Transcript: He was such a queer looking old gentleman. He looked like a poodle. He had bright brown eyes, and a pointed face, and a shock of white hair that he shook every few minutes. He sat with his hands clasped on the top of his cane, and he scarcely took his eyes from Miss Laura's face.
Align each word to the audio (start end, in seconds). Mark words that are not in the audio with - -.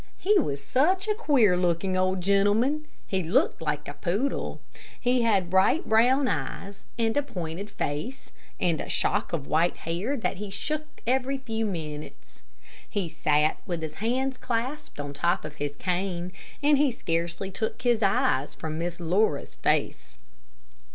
He 0.17 0.39
was 0.39 0.63
such 0.63 1.07
a 1.07 1.13
queer 1.13 1.55
looking 1.55 1.95
old 1.95 2.21
gentleman. 2.21 2.87
He 3.05 3.21
looked 3.21 3.61
like 3.61 3.87
a 3.87 3.93
poodle. 3.93 4.59
He 4.99 5.21
had 5.21 5.47
bright 5.51 5.87
brown 5.87 6.27
eyes, 6.27 6.81
and 6.97 7.15
a 7.15 7.21
pointed 7.21 7.69
face, 7.69 8.31
and 8.59 8.81
a 8.81 8.89
shock 8.89 9.31
of 9.31 9.45
white 9.45 9.75
hair 9.85 10.17
that 10.17 10.37
he 10.37 10.49
shook 10.49 11.03
every 11.05 11.37
few 11.37 11.67
minutes. 11.67 12.41
He 12.89 13.09
sat 13.09 13.57
with 13.67 13.83
his 13.83 13.93
hands 14.01 14.37
clasped 14.37 14.99
on 14.99 15.09
the 15.09 15.13
top 15.19 15.45
of 15.45 15.57
his 15.57 15.75
cane, 15.75 16.31
and 16.63 16.79
he 16.79 16.89
scarcely 16.89 17.51
took 17.51 17.83
his 17.83 18.01
eyes 18.01 18.55
from 18.55 18.79
Miss 18.79 18.99
Laura's 18.99 19.53
face. 19.53 20.17